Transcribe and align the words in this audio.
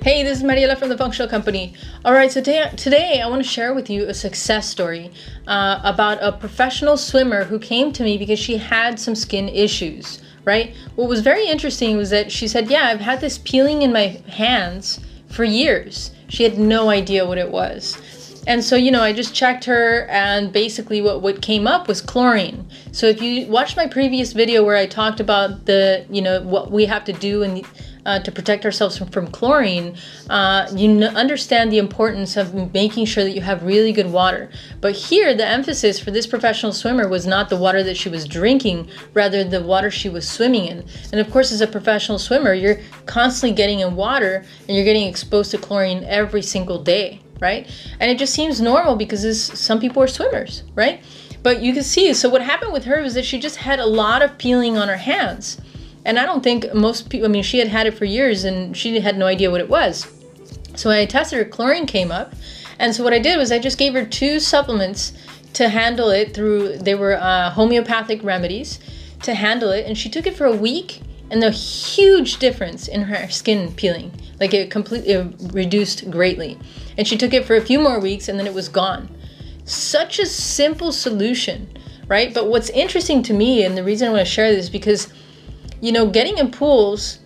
Hey, 0.00 0.22
this 0.22 0.38
is 0.38 0.44
Mariela 0.44 0.78
from 0.78 0.90
the 0.90 0.96
Functional 0.96 1.28
Company. 1.28 1.74
All 2.04 2.12
right, 2.12 2.30
so 2.30 2.40
today, 2.40 2.70
today 2.76 3.20
I 3.20 3.26
want 3.26 3.42
to 3.42 3.48
share 3.48 3.74
with 3.74 3.90
you 3.90 4.04
a 4.04 4.14
success 4.14 4.68
story 4.68 5.10
uh, 5.48 5.80
about 5.82 6.22
a 6.22 6.30
professional 6.30 6.96
swimmer 6.96 7.42
who 7.42 7.58
came 7.58 7.92
to 7.94 8.04
me 8.04 8.16
because 8.16 8.38
she 8.38 8.58
had 8.58 9.00
some 9.00 9.16
skin 9.16 9.48
issues, 9.48 10.22
right? 10.44 10.72
What 10.94 11.08
was 11.08 11.20
very 11.20 11.48
interesting 11.48 11.96
was 11.96 12.10
that 12.10 12.30
she 12.30 12.46
said, 12.46 12.70
Yeah, 12.70 12.84
I've 12.84 13.00
had 13.00 13.20
this 13.20 13.38
peeling 13.38 13.82
in 13.82 13.92
my 13.92 14.22
hands 14.28 15.00
for 15.26 15.42
years. 15.42 16.12
She 16.28 16.44
had 16.44 16.60
no 16.60 16.90
idea 16.90 17.26
what 17.26 17.38
it 17.38 17.50
was. 17.50 17.98
And 18.46 18.64
so, 18.64 18.76
you 18.76 18.90
know, 18.90 19.02
I 19.02 19.12
just 19.12 19.34
checked 19.34 19.64
her 19.64 20.06
and 20.06 20.52
basically 20.52 21.02
what, 21.02 21.22
what 21.22 21.42
came 21.42 21.66
up 21.66 21.88
was 21.88 22.00
chlorine. 22.00 22.66
So 22.92 23.06
if 23.06 23.20
you 23.20 23.46
watched 23.46 23.76
my 23.76 23.86
previous 23.86 24.32
video 24.32 24.64
where 24.64 24.76
I 24.76 24.86
talked 24.86 25.20
about 25.20 25.66
the, 25.66 26.06
you 26.10 26.22
know, 26.22 26.40
what 26.42 26.70
we 26.70 26.86
have 26.86 27.04
to 27.04 27.12
do 27.12 27.42
and 27.42 27.64
uh, 28.06 28.18
to 28.20 28.32
protect 28.32 28.64
ourselves 28.64 28.96
from, 28.96 29.08
from 29.08 29.26
chlorine, 29.28 29.94
uh, 30.30 30.66
you 30.74 31.02
understand 31.04 31.70
the 31.70 31.76
importance 31.76 32.38
of 32.38 32.72
making 32.72 33.04
sure 33.04 33.22
that 33.22 33.32
you 33.32 33.42
have 33.42 33.62
really 33.62 33.92
good 33.92 34.10
water. 34.10 34.50
But 34.80 34.94
here, 34.94 35.34
the 35.34 35.46
emphasis 35.46 36.00
for 36.00 36.10
this 36.10 36.26
professional 36.26 36.72
swimmer 36.72 37.06
was 37.06 37.26
not 37.26 37.50
the 37.50 37.56
water 37.56 37.82
that 37.82 37.98
she 37.98 38.08
was 38.08 38.26
drinking, 38.26 38.88
rather 39.12 39.44
the 39.44 39.62
water 39.62 39.90
she 39.90 40.08
was 40.08 40.26
swimming 40.26 40.64
in. 40.64 40.86
And 41.12 41.20
of 41.20 41.30
course, 41.30 41.52
as 41.52 41.60
a 41.60 41.66
professional 41.66 42.18
swimmer, 42.18 42.54
you're 42.54 42.80
constantly 43.04 43.54
getting 43.54 43.80
in 43.80 43.94
water 43.94 44.42
and 44.66 44.76
you're 44.76 44.86
getting 44.86 45.06
exposed 45.06 45.50
to 45.50 45.58
chlorine 45.58 46.02
every 46.04 46.40
single 46.40 46.82
day 46.82 47.20
right? 47.40 47.68
And 48.00 48.10
it 48.10 48.18
just 48.18 48.34
seems 48.34 48.60
normal 48.60 48.96
because 48.96 49.42
some 49.42 49.80
people 49.80 50.02
are 50.02 50.08
swimmers, 50.08 50.64
right? 50.74 51.02
But 51.42 51.62
you 51.62 51.72
can 51.72 51.84
see, 51.84 52.12
so 52.14 52.28
what 52.28 52.42
happened 52.42 52.72
with 52.72 52.84
her 52.84 53.02
was 53.02 53.14
that 53.14 53.24
she 53.24 53.38
just 53.38 53.56
had 53.56 53.78
a 53.78 53.86
lot 53.86 54.22
of 54.22 54.38
peeling 54.38 54.76
on 54.76 54.88
her 54.88 54.96
hands. 54.96 55.60
And 56.04 56.18
I 56.18 56.24
don't 56.24 56.42
think 56.42 56.72
most 56.74 57.10
people, 57.10 57.28
I 57.28 57.30
mean, 57.30 57.42
she 57.42 57.58
had 57.58 57.68
had 57.68 57.86
it 57.86 57.94
for 57.94 58.04
years 58.04 58.44
and 58.44 58.76
she 58.76 58.98
had 59.00 59.18
no 59.18 59.26
idea 59.26 59.50
what 59.50 59.60
it 59.60 59.68
was. 59.68 60.06
So 60.74 60.90
when 60.90 60.98
I 60.98 61.06
tested 61.06 61.38
her, 61.38 61.44
chlorine 61.44 61.86
came 61.86 62.10
up. 62.10 62.34
And 62.78 62.94
so 62.94 63.02
what 63.02 63.12
I 63.12 63.18
did 63.18 63.36
was 63.36 63.50
I 63.50 63.58
just 63.58 63.78
gave 63.78 63.94
her 63.94 64.04
two 64.04 64.40
supplements 64.40 65.12
to 65.54 65.68
handle 65.68 66.10
it 66.10 66.34
through, 66.34 66.78
they 66.78 66.94
were 66.94 67.16
uh, 67.16 67.50
homeopathic 67.50 68.22
remedies 68.22 68.78
to 69.22 69.34
handle 69.34 69.70
it. 69.70 69.86
And 69.86 69.98
she 69.98 70.08
took 70.08 70.26
it 70.26 70.36
for 70.36 70.46
a 70.46 70.54
week 70.54 71.02
and 71.30 71.42
the 71.42 71.50
huge 71.50 72.38
difference 72.38 72.88
in 72.88 73.02
her 73.02 73.28
skin 73.28 73.72
peeling. 73.74 74.12
Like 74.40 74.54
it 74.54 74.70
completely 74.70 75.16
reduced 75.52 76.10
greatly. 76.10 76.58
And 76.96 77.06
she 77.06 77.16
took 77.16 77.34
it 77.34 77.44
for 77.44 77.56
a 77.56 77.60
few 77.60 77.80
more 77.80 78.00
weeks 78.00 78.28
and 78.28 78.38
then 78.38 78.46
it 78.46 78.54
was 78.54 78.68
gone. 78.68 79.08
Such 79.64 80.18
a 80.18 80.26
simple 80.26 80.92
solution, 80.92 81.68
right? 82.06 82.32
But 82.32 82.48
what's 82.48 82.70
interesting 82.70 83.22
to 83.24 83.34
me, 83.34 83.64
and 83.64 83.76
the 83.76 83.84
reason 83.84 84.08
I 84.08 84.12
want 84.12 84.26
to 84.26 84.32
share 84.32 84.54
this, 84.54 84.68
because, 84.68 85.12
you 85.80 85.92
know, 85.92 86.08
getting 86.08 86.38
in 86.38 86.50
pools 86.50 87.18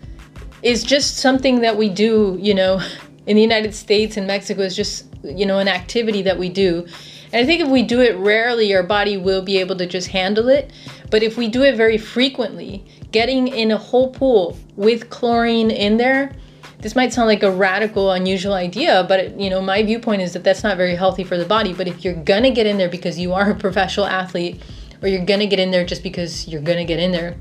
is 0.62 0.82
just 0.82 1.18
something 1.18 1.60
that 1.60 1.76
we 1.76 1.88
do, 1.88 2.36
you 2.40 2.54
know, 2.54 2.80
in 3.26 3.36
the 3.36 3.42
United 3.42 3.74
States 3.74 4.16
and 4.16 4.26
Mexico 4.26 4.62
is 4.62 4.74
just, 4.74 5.06
you 5.22 5.46
know, 5.46 5.58
an 5.58 5.68
activity 5.68 6.22
that 6.22 6.38
we 6.38 6.48
do. 6.48 6.86
And 7.32 7.42
I 7.42 7.46
think 7.46 7.62
if 7.62 7.68
we 7.68 7.82
do 7.82 8.00
it 8.00 8.16
rarely, 8.16 8.74
our 8.74 8.82
body 8.82 9.16
will 9.16 9.42
be 9.42 9.58
able 9.58 9.76
to 9.76 9.86
just 9.86 10.08
handle 10.08 10.48
it. 10.48 10.70
But 11.12 11.22
if 11.22 11.36
we 11.36 11.46
do 11.46 11.62
it 11.62 11.76
very 11.76 11.98
frequently, 11.98 12.82
getting 13.12 13.46
in 13.46 13.70
a 13.70 13.76
whole 13.76 14.10
pool 14.10 14.58
with 14.76 15.10
chlorine 15.10 15.70
in 15.70 15.98
there, 15.98 16.32
this 16.78 16.96
might 16.96 17.12
sound 17.12 17.28
like 17.28 17.42
a 17.42 17.50
radical, 17.50 18.12
unusual 18.12 18.54
idea, 18.54 19.04
but 19.06 19.20
it, 19.20 19.38
you 19.38 19.50
know, 19.50 19.60
my 19.60 19.82
viewpoint 19.82 20.22
is 20.22 20.32
that 20.32 20.42
that's 20.42 20.62
not 20.62 20.78
very 20.78 20.96
healthy 20.96 21.22
for 21.22 21.36
the 21.36 21.44
body. 21.44 21.74
But 21.74 21.86
if 21.86 22.02
you're 22.02 22.14
gonna 22.14 22.50
get 22.50 22.66
in 22.66 22.78
there 22.78 22.88
because 22.88 23.18
you 23.18 23.34
are 23.34 23.50
a 23.50 23.54
professional 23.54 24.06
athlete, 24.06 24.62
or 25.02 25.08
you're 25.08 25.26
gonna 25.26 25.46
get 25.46 25.58
in 25.60 25.70
there 25.70 25.84
just 25.84 26.02
because 26.02 26.48
you're 26.48 26.62
gonna 26.62 26.86
get 26.86 26.98
in 26.98 27.12
there, 27.12 27.36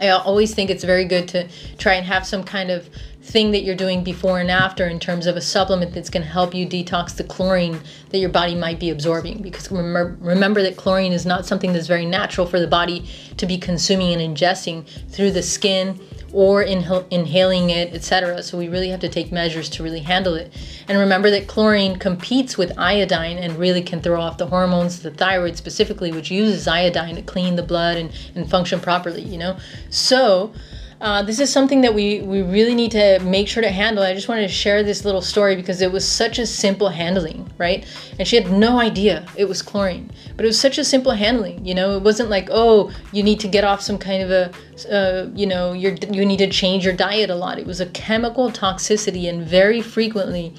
I 0.00 0.08
always 0.10 0.54
think 0.54 0.70
it's 0.70 0.84
very 0.84 1.04
good 1.04 1.28
to 1.28 1.48
try 1.78 1.94
and 1.94 2.06
have 2.06 2.26
some 2.26 2.44
kind 2.44 2.70
of 2.70 2.88
thing 3.22 3.50
that 3.50 3.62
you're 3.62 3.76
doing 3.76 4.02
before 4.02 4.40
and 4.40 4.50
after 4.50 4.86
in 4.86 4.98
terms 4.98 5.26
of 5.26 5.36
a 5.36 5.40
supplement 5.40 5.92
that's 5.92 6.08
going 6.08 6.22
to 6.22 6.28
help 6.28 6.54
you 6.54 6.66
detox 6.66 7.14
the 7.14 7.24
chlorine 7.24 7.78
that 8.10 8.18
your 8.18 8.30
body 8.30 8.54
might 8.54 8.80
be 8.80 8.90
absorbing. 8.90 9.42
Because 9.42 9.70
remember, 9.70 10.16
remember 10.20 10.62
that 10.62 10.76
chlorine 10.76 11.12
is 11.12 11.26
not 11.26 11.44
something 11.44 11.72
that's 11.72 11.86
very 11.86 12.06
natural 12.06 12.46
for 12.46 12.58
the 12.58 12.66
body 12.66 13.06
to 13.36 13.46
be 13.46 13.58
consuming 13.58 14.20
and 14.20 14.36
ingesting 14.36 14.86
through 15.10 15.32
the 15.32 15.42
skin 15.42 16.00
or 16.32 16.64
inhal- 16.64 17.06
inhaling 17.10 17.70
it, 17.70 17.92
etc. 17.94 18.42
So 18.42 18.58
we 18.58 18.68
really 18.68 18.88
have 18.90 19.00
to 19.00 19.08
take 19.08 19.32
measures 19.32 19.68
to 19.70 19.82
really 19.82 20.00
handle 20.00 20.34
it. 20.34 20.52
And 20.86 20.98
remember 20.98 21.30
that 21.30 21.46
chlorine 21.46 21.98
competes 21.98 22.58
with 22.58 22.72
iodine 22.78 23.38
and 23.38 23.56
really 23.58 23.82
can 23.82 24.00
throw 24.00 24.20
off 24.20 24.38
the 24.38 24.46
hormones, 24.46 25.00
the 25.00 25.10
thyroid 25.10 25.56
specifically, 25.56 26.12
which 26.12 26.30
uses 26.30 26.68
iodine 26.68 27.16
to 27.16 27.22
clean 27.22 27.56
the 27.56 27.62
blood 27.62 27.96
and, 27.96 28.12
and 28.34 28.50
function 28.50 28.80
properly, 28.80 29.22
you 29.22 29.38
know? 29.38 29.56
So 29.90 30.52
uh, 31.00 31.22
this 31.22 31.38
is 31.38 31.52
something 31.52 31.80
that 31.82 31.94
we, 31.94 32.20
we 32.22 32.42
really 32.42 32.74
need 32.74 32.90
to 32.90 33.20
make 33.20 33.46
sure 33.46 33.62
to 33.62 33.70
handle. 33.70 34.02
I 34.02 34.14
just 34.14 34.28
wanted 34.28 34.42
to 34.42 34.48
share 34.48 34.82
this 34.82 35.04
little 35.04 35.22
story 35.22 35.54
because 35.54 35.80
it 35.80 35.92
was 35.92 36.06
such 36.06 36.38
a 36.38 36.46
simple 36.46 36.88
handling, 36.88 37.48
right? 37.56 37.86
And 38.18 38.26
she 38.26 38.34
had 38.34 38.50
no 38.50 38.80
idea 38.80 39.24
it 39.36 39.44
was 39.44 39.62
chlorine, 39.62 40.10
but 40.36 40.44
it 40.44 40.48
was 40.48 40.60
such 40.60 40.76
a 40.76 40.84
simple 40.84 41.12
handling. 41.12 41.64
You 41.64 41.74
know, 41.74 41.96
it 41.96 42.02
wasn't 42.02 42.30
like, 42.30 42.48
oh, 42.50 42.90
you 43.12 43.22
need 43.22 43.38
to 43.40 43.48
get 43.48 43.62
off 43.62 43.80
some 43.80 43.98
kind 43.98 44.22
of 44.22 44.30
a, 44.30 44.52
uh, 44.92 45.28
you 45.34 45.46
know, 45.46 45.72
you 45.72 45.96
you 46.10 46.26
need 46.26 46.38
to 46.38 46.48
change 46.48 46.84
your 46.84 46.94
diet 46.94 47.30
a 47.30 47.34
lot. 47.34 47.58
It 47.58 47.66
was 47.66 47.80
a 47.80 47.86
chemical 47.86 48.50
toxicity, 48.50 49.28
and 49.28 49.46
very 49.46 49.80
frequently 49.80 50.54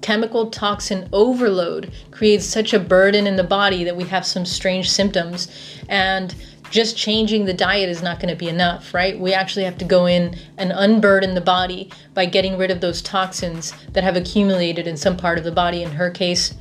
chemical 0.00 0.50
toxin 0.50 1.08
overload 1.14 1.90
creates 2.10 2.44
such 2.44 2.74
a 2.74 2.78
burden 2.78 3.26
in 3.26 3.36
the 3.36 3.44
body 3.44 3.84
that 3.84 3.96
we 3.96 4.04
have 4.04 4.26
some 4.26 4.44
strange 4.44 4.90
symptoms 4.90 5.48
and 5.88 6.34
just 6.74 6.96
changing 6.96 7.44
the 7.44 7.54
diet 7.54 7.88
is 7.88 8.02
not 8.02 8.18
going 8.18 8.28
to 8.28 8.34
be 8.34 8.48
enough, 8.48 8.92
right? 8.92 9.16
We 9.16 9.32
actually 9.32 9.64
have 9.64 9.78
to 9.78 9.84
go 9.84 10.06
in 10.06 10.36
and 10.58 10.72
unburden 10.74 11.36
the 11.36 11.40
body 11.40 11.88
by 12.14 12.26
getting 12.26 12.58
rid 12.58 12.72
of 12.72 12.80
those 12.80 13.00
toxins 13.00 13.72
that 13.92 14.02
have 14.02 14.16
accumulated 14.16 14.88
in 14.88 14.96
some 14.96 15.16
part 15.16 15.38
of 15.38 15.44
the 15.44 15.52
body. 15.52 15.84
In 15.84 15.92
her 15.92 16.10
case, 16.10 16.52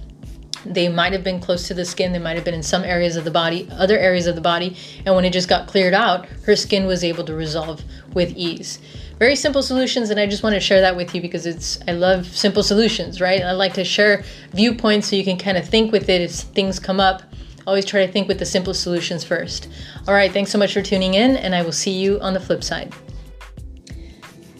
they 0.67 0.87
might 0.87 1.13
have 1.13 1.23
been 1.23 1.39
close 1.39 1.67
to 1.67 1.73
the 1.73 1.83
skin, 1.83 2.13
they 2.13 2.19
might 2.19 2.35
have 2.35 2.45
been 2.45 2.53
in 2.53 2.61
some 2.61 2.83
areas 2.83 3.15
of 3.15 3.23
the 3.23 3.31
body, 3.31 3.67
other 3.71 3.97
areas 3.97 4.27
of 4.27 4.35
the 4.35 4.41
body, 4.41 4.77
and 5.03 5.15
when 5.15 5.25
it 5.25 5.33
just 5.33 5.49
got 5.49 5.67
cleared 5.67 5.95
out, 5.95 6.27
her 6.45 6.55
skin 6.55 6.85
was 6.85 7.03
able 7.03 7.23
to 7.23 7.33
resolve 7.33 7.83
with 8.13 8.31
ease. 8.37 8.77
Very 9.17 9.35
simple 9.35 9.63
solutions, 9.63 10.11
and 10.11 10.19
I 10.19 10.27
just 10.27 10.43
want 10.43 10.53
to 10.53 10.59
share 10.59 10.81
that 10.81 10.95
with 10.95 11.15
you 11.15 11.21
because 11.21 11.47
it's 11.47 11.79
I 11.87 11.93
love 11.93 12.27
simple 12.27 12.61
solutions, 12.61 13.19
right? 13.19 13.41
I 13.41 13.53
like 13.53 13.73
to 13.73 13.83
share 13.83 14.23
viewpoints 14.51 15.09
so 15.09 15.15
you 15.15 15.23
can 15.23 15.39
kind 15.39 15.57
of 15.57 15.67
think 15.67 15.91
with 15.91 16.07
it 16.07 16.21
as 16.21 16.43
things 16.43 16.79
come 16.79 16.99
up 16.99 17.23
Always 17.65 17.85
try 17.85 18.05
to 18.05 18.11
think 18.11 18.27
with 18.27 18.39
the 18.39 18.45
simplest 18.45 18.81
solutions 18.81 19.23
first. 19.23 19.69
All 20.07 20.13
right, 20.13 20.31
thanks 20.31 20.51
so 20.51 20.57
much 20.57 20.73
for 20.73 20.81
tuning 20.81 21.13
in, 21.13 21.37
and 21.37 21.55
I 21.55 21.61
will 21.61 21.71
see 21.71 21.91
you 21.91 22.19
on 22.19 22.33
the 22.33 22.39
flip 22.39 22.63
side. 22.63 22.93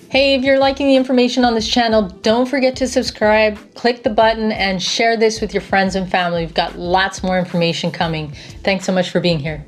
Hey, 0.09 0.35
if 0.35 0.43
you're 0.43 0.59
liking 0.59 0.87
the 0.87 0.95
information 0.95 1.43
on 1.43 1.55
this 1.55 1.67
channel, 1.67 2.03
don't 2.03 2.47
forget 2.47 2.75
to 2.75 2.87
subscribe, 2.87 3.57
click 3.73 4.03
the 4.03 4.11
button, 4.11 4.51
and 4.51 4.81
share 4.81 5.17
this 5.17 5.41
with 5.41 5.55
your 5.55 5.61
friends 5.61 5.95
and 5.95 6.09
family. 6.09 6.45
We've 6.45 6.53
got 6.53 6.77
lots 6.77 7.23
more 7.23 7.39
information 7.39 7.91
coming. 7.91 8.31
Thanks 8.63 8.85
so 8.85 8.93
much 8.93 9.09
for 9.09 9.19
being 9.19 9.39
here. 9.39 9.65